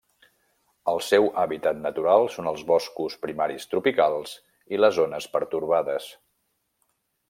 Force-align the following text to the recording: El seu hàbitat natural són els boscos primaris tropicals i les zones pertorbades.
El 0.93 1.01
seu 1.07 1.27
hàbitat 1.41 1.83
natural 1.83 2.25
són 2.37 2.49
els 2.53 2.65
boscos 2.73 3.19
primaris 3.27 3.71
tropicals 3.75 4.35
i 4.75 4.83
les 4.85 5.01
zones 5.01 5.33
pertorbades. 5.39 6.13